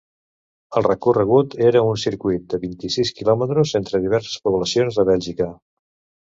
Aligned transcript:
El 0.79 0.85
recorregut 0.85 1.53
era 1.65 1.83
un 1.89 1.99
circuit 2.03 2.47
de 2.53 2.59
vint-i-sis 2.63 3.13
quilòmetres 3.19 3.75
entre 3.81 4.01
diverses 4.07 4.41
poblacions 4.49 4.99
de 5.03 5.07
Bèlgica. 5.13 5.51